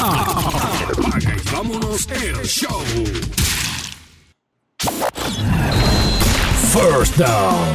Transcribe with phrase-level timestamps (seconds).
[0.00, 2.82] Apaga y vámonos el show.
[6.72, 7.74] First down.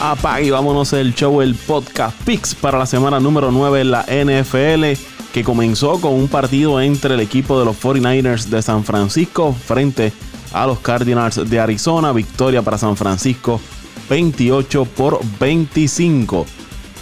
[0.00, 4.02] Apaga y vámonos el show, el podcast Picks para la semana número 9 en la
[4.02, 5.02] NFL,
[5.32, 10.12] que comenzó con un partido entre el equipo de los 49ers de San Francisco frente
[10.52, 12.12] a los Cardinals de Arizona.
[12.12, 13.60] Victoria para San Francisco
[14.08, 16.46] 28 por 25.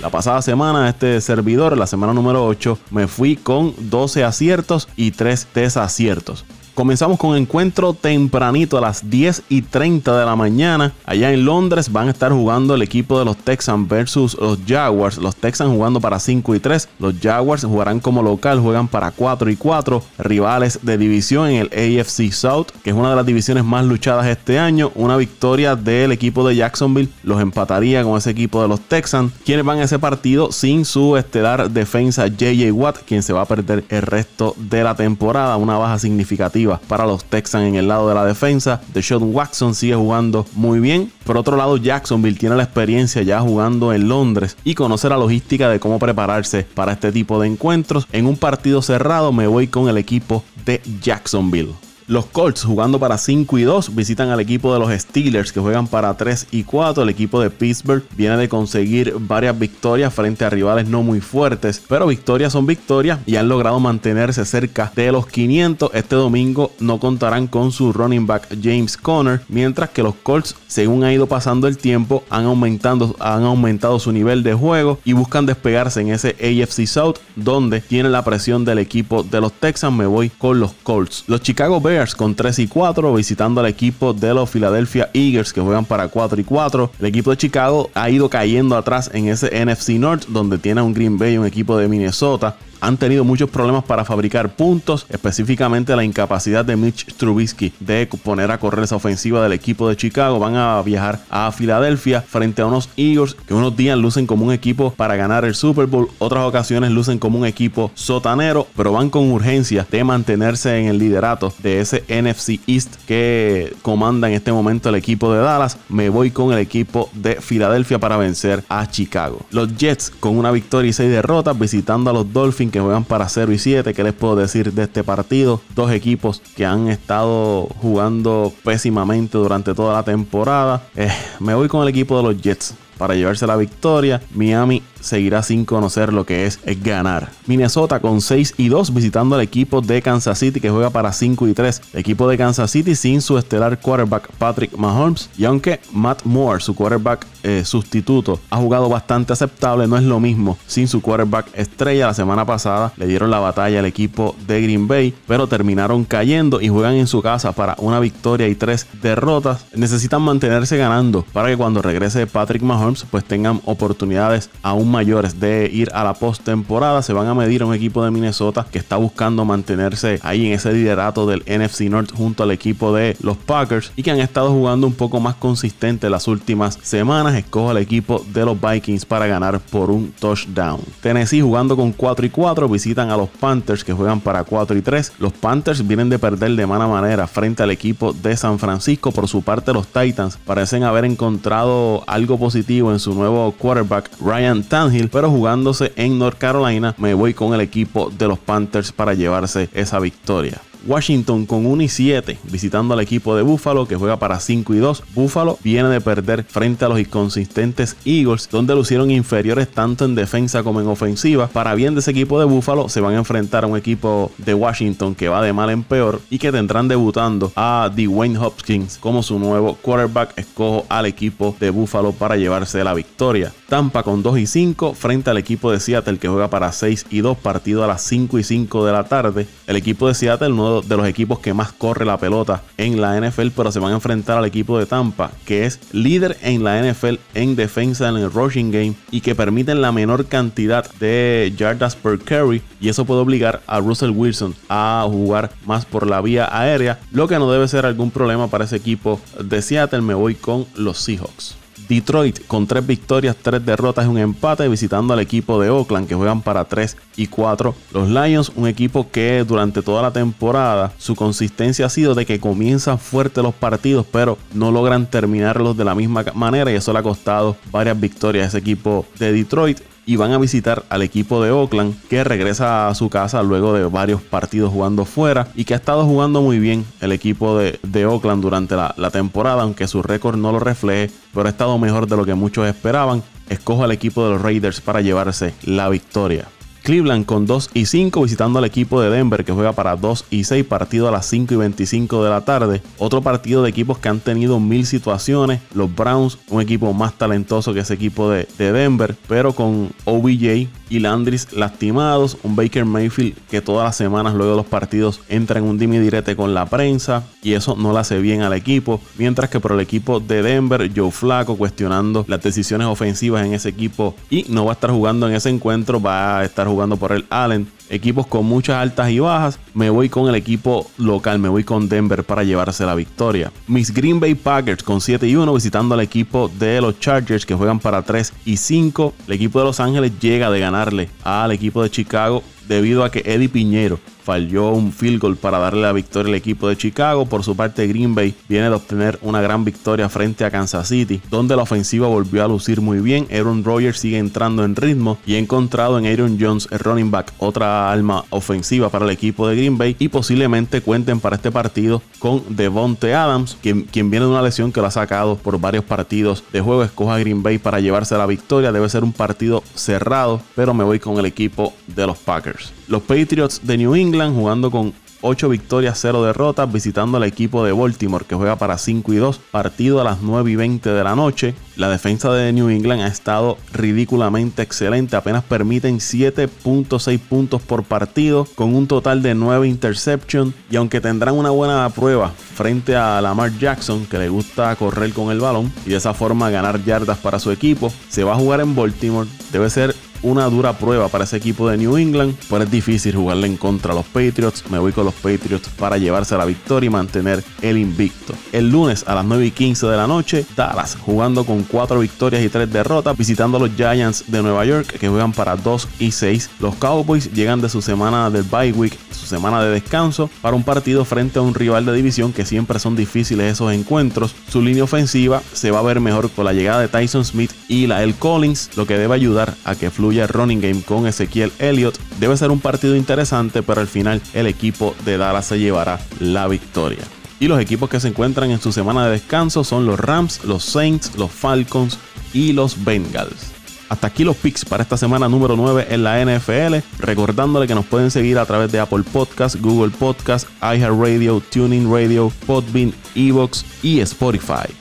[0.05, 5.13] La pasada semana, este servidor, la semana número 8, me fui con 12 aciertos y
[5.13, 6.45] 3 desaciertos.
[6.75, 10.93] Comenzamos con encuentro tempranito a las 10 y 30 de la mañana.
[11.05, 15.19] Allá en Londres van a estar jugando el equipo de los Texans versus los Jaguars.
[15.19, 16.89] Los Texans jugando para 5 y 3.
[16.99, 20.03] Los Jaguars jugarán como local, juegan para 4 y 4.
[20.19, 24.27] Rivales de división en el AFC South, que es una de las divisiones más luchadas
[24.27, 24.91] este año.
[24.97, 29.65] Una victoria del equipo de Jacksonville los empataría con ese equipo de los Texans, quienes
[29.65, 33.85] van a ese partido sin su estelar defensa JJ Watt, quien se va a perder
[33.91, 35.57] el resto de la temporada.
[35.57, 38.81] Una baja significativa para los Texans en el lado de la defensa.
[38.93, 41.13] Deshaun Watson sigue jugando muy bien.
[41.25, 45.69] Por otro lado, Jacksonville tiene la experiencia ya jugando en Londres y conoce la logística
[45.69, 48.07] de cómo prepararse para este tipo de encuentros.
[48.13, 51.84] En un partido cerrado me voy con el equipo de Jacksonville.
[52.07, 55.87] Los Colts jugando para 5 y 2 visitan al equipo de los Steelers que juegan
[55.87, 57.03] para 3 y 4.
[57.03, 61.83] El equipo de Pittsburgh viene de conseguir varias victorias frente a rivales no muy fuertes,
[61.89, 65.93] pero victorias son victorias y han logrado mantenerse cerca de los 500.
[65.95, 71.05] Este domingo no contarán con su running back James Conner, mientras que los Colts, según
[71.05, 75.47] ha ido pasando el tiempo, han aumentado, han aumentado su nivel de juego y buscan
[75.47, 79.97] despegarse en ese AFC South donde tiene la presión del equipo de los Texans.
[79.97, 81.25] Me voy con los Colts.
[81.29, 85.61] Los Chicago Bears con 3 y 4, visitando al equipo de los Philadelphia Eagles que
[85.61, 86.91] juegan para 4 y 4.
[86.99, 90.93] El equipo de Chicago ha ido cayendo atrás en ese NFC North, donde tiene un
[90.93, 96.05] Green Bay, un equipo de Minnesota han tenido muchos problemas para fabricar puntos, específicamente la
[96.05, 100.39] incapacidad de Mitch Trubisky de poner a correr esa ofensiva del equipo de Chicago.
[100.39, 104.53] Van a viajar a Filadelfia frente a unos Eagles que unos días lucen como un
[104.53, 109.09] equipo para ganar el Super Bowl, otras ocasiones lucen como un equipo sotanero, pero van
[109.09, 114.53] con urgencia de mantenerse en el liderato de ese NFC East que comanda en este
[114.53, 115.79] momento el equipo de Dallas.
[115.89, 119.41] Me voy con el equipo de Filadelfia para vencer a Chicago.
[119.51, 123.29] Los Jets con una victoria y seis derrotas visitando a los Dolphins que juegan para
[123.29, 123.95] 0 y 7.
[123.95, 125.61] ¿Qué les puedo decir de este partido?
[125.77, 130.83] Dos equipos que han estado jugando pésimamente durante toda la temporada.
[130.97, 131.09] Eh,
[131.39, 134.21] me voy con el equipo de los Jets para llevarse la victoria.
[134.35, 137.31] Miami seguirá sin conocer lo que es ganar.
[137.47, 141.47] Minnesota con 6 y 2 visitando al equipo de Kansas City que juega para 5
[141.49, 141.83] y 3.
[141.93, 145.29] El equipo de Kansas City sin su estelar quarterback Patrick Mahomes.
[145.37, 150.21] Y aunque Matt Moore, su quarterback eh, sustituto, ha jugado bastante aceptable, no es lo
[150.21, 152.07] mismo sin su quarterback estrella.
[152.07, 156.61] La semana pasada le dieron la batalla al equipo de Green Bay, pero terminaron cayendo
[156.61, 159.67] y juegan en su casa para una victoria y tres derrotas.
[159.75, 165.69] Necesitan mantenerse ganando para que cuando regrese Patrick Mahomes pues tengan oportunidades aún mayores de
[165.73, 167.03] ir a la postemporada.
[167.03, 170.53] Se van a medir a un equipo de Minnesota que está buscando mantenerse ahí en
[170.53, 174.53] ese liderato del NFC North junto al equipo de los Packers y que han estado
[174.53, 177.35] jugando un poco más consistente las últimas semanas.
[177.35, 180.81] Escojo al equipo de los Vikings para ganar por un touchdown.
[181.01, 184.83] Tennessee jugando con 4 y 4 visitan a los Panthers que juegan para 4 y
[184.83, 185.15] 3.
[185.19, 189.11] Los Panthers vienen de perder de mala manera frente al equipo de San Francisco.
[189.11, 194.63] Por su parte los Titans parecen haber encontrado algo positivo en su nuevo quarterback Ryan
[194.63, 199.15] Tannehill, pero jugándose en North Carolina, me voy con el equipo de los Panthers para
[199.15, 200.61] llevarse esa victoria.
[200.87, 204.79] Washington con 1 y 7 visitando al equipo de Buffalo que juega para 5 y
[204.79, 205.03] 2.
[205.15, 210.63] Buffalo viene de perder frente a los inconsistentes Eagles donde lucieron inferiores tanto en defensa
[210.63, 211.49] como en ofensiva.
[211.49, 214.55] Para bien de ese equipo de Buffalo se van a enfrentar a un equipo de
[214.55, 219.23] Washington que va de mal en peor y que tendrán debutando a Dwayne Hopkins como
[219.23, 220.37] su nuevo quarterback.
[220.37, 223.53] Escojo al equipo de Buffalo para llevarse la victoria.
[223.69, 227.21] Tampa con 2 y 5 frente al equipo de Seattle que juega para 6 y
[227.21, 229.47] 2 partido a las 5 y 5 de la tarde.
[229.67, 233.21] El equipo de Seattle no de los equipos que más corre la pelota en la
[233.21, 236.83] NFL, pero se van a enfrentar al equipo de Tampa, que es líder en la
[236.83, 241.97] NFL en defensa en el rushing game y que permiten la menor cantidad de yardas
[241.97, 246.49] per carry y eso puede obligar a Russell Wilson a jugar más por la vía
[246.51, 250.03] aérea, lo que no debe ser algún problema para ese equipo de Seattle.
[250.03, 251.64] Me voy con los Seahawks.
[251.89, 256.15] Detroit con tres victorias, tres derrotas y un empate visitando al equipo de Oakland que
[256.15, 257.75] juegan para 3 y 4.
[257.93, 262.41] Los Lions, un equipo que durante toda la temporada su consistencia ha sido de que
[262.41, 266.99] comienzan fuerte los partidos pero no logran terminarlos de la misma manera y eso le
[266.99, 271.43] ha costado varias victorias a ese equipo de Detroit y van a visitar al equipo
[271.43, 275.75] de Oakland que regresa a su casa luego de varios partidos jugando fuera y que
[275.75, 280.03] ha estado jugando muy bien el equipo de, Oakland durante la, la temporada, aunque su
[280.03, 283.23] récord no lo refleje, pero ha estado mejor de lo que muchos esperaban.
[283.49, 286.47] Escojo al equipo de los Raiders para llevarse la victoria.
[286.85, 290.45] Cleveland con 2 y 5 visitando al equipo de Denver que juega para 2 y
[290.45, 292.83] 6 partido a las 5 y 25 de la tarde.
[292.99, 295.63] Otro partido de equipos que han tenido mil situaciones.
[295.75, 301.01] Los Browns, un equipo más talentoso que ese equipo de, Denver, pero con OBJ y
[301.01, 302.37] Landris lastimados.
[302.43, 305.99] Un Baker Mayfield que todas las semanas luego de los partidos entra en un dimi
[305.99, 309.01] direte con la prensa y eso no le hace bien al equipo.
[309.19, 313.69] Mientras que por el equipo de Denver, Joe Flaco cuestionando las decisiones ofensivas en ese
[313.69, 317.13] equipo y no va a estar jugando en ese encuentro, va a estar jugando por
[317.13, 317.67] el Allen.
[317.89, 319.59] Equipos con muchas altas y bajas.
[319.75, 323.53] Me voy con el equipo local, me voy con Denver para llevarse la victoria.
[323.67, 327.55] Mis Green Bay Packers con 7 y 1 visitando al equipo de los Chargers que
[327.55, 329.15] juegan para 3 y 5.
[329.27, 333.23] El equipo de Los Ángeles llega de ganarle al equipo de Chicago debido a que
[333.25, 337.27] Eddie Piñero falló un field goal para darle la victoria al equipo de Chicago.
[337.27, 341.21] Por su parte, Green Bay viene de obtener una gran victoria frente a Kansas City,
[341.31, 343.29] donde la ofensiva volvió a lucir muy bien.
[343.31, 347.35] Aaron Rodgers sigue entrando en ritmo y ha encontrado en Aaron Jones, el running back,
[347.39, 352.01] otra alma ofensiva para el equipo de Green Bay y posiblemente cuenten para este partido
[352.19, 356.43] con Devonte Adams, quien, viene de una lesión que lo ha sacado por varios partidos
[356.51, 356.83] de juego.
[356.83, 358.73] Escoja Green Bay para llevarse la victoria.
[358.73, 362.54] Debe ser un partido cerrado, pero me voy con el equipo de los Packers.
[362.89, 364.93] Los Patriots de New England jugando con
[365.27, 369.41] 8 victorias, 0 derrotas, visitando al equipo de Baltimore que juega para 5 y 2,
[369.51, 371.55] partido a las 9 y 20 de la noche.
[371.77, 378.47] La defensa de New England ha estado ridículamente excelente, apenas permiten 7.6 puntos por partido,
[378.55, 380.55] con un total de 9 interceptions.
[380.71, 385.33] Y aunque tendrán una buena prueba frente a Lamar Jackson, que le gusta correr con
[385.33, 388.61] el balón y de esa forma ganar yardas para su equipo, se va a jugar
[388.61, 389.29] en Baltimore.
[389.51, 393.47] Debe ser una dura prueba para ese equipo de New England, pero es difícil jugarle
[393.47, 394.65] en contra a los Patriots.
[394.71, 398.35] Me voy con los Patriots para llevarse la victoria y mantener el invicto.
[398.51, 402.43] El lunes a las 9 y 15 de la noche, Dallas jugando con 4 victorias
[402.43, 406.11] y 3 derrotas, visitando a los Giants de Nueva York que juegan para 2 y
[406.11, 406.51] 6.
[406.59, 410.65] Los Cowboys llegan de su semana del bye week, su semana de descanso, para un
[410.65, 414.35] partido frente a un rival de división que siempre son difíciles esos encuentros.
[414.49, 417.87] Su línea ofensiva se va a ver mejor con la llegada de Tyson Smith y
[417.87, 421.99] la El Collins, lo que debe ayudar a que fluya running game con Ezequiel Elliott.
[422.21, 426.49] Debe ser un partido interesante, pero al final el equipo de Dallas se llevará la
[426.49, 427.03] victoria.
[427.41, 430.65] Y los equipos que se encuentran en su semana de descanso son los Rams, los
[430.65, 431.99] Saints, los Falcons
[432.33, 433.53] y los Bengals.
[433.89, 436.77] Hasta aquí los picks para esta semana número 9 en la NFL.
[436.99, 442.33] Recordándole que nos pueden seguir a través de Apple Podcasts, Google Podcasts, iHeartRadio, Tuning Radio,
[442.47, 444.73] Podbean, Evox y Spotify.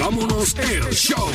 [0.00, 0.54] vámonos
[0.92, 1.28] show.